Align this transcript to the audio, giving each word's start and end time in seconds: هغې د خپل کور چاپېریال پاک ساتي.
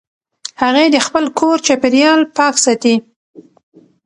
هغې 0.61 0.85
د 0.91 0.97
خپل 1.07 1.23
کور 1.39 1.57
چاپېریال 1.65 2.21
پاک 2.37 2.55
ساتي. 2.63 2.95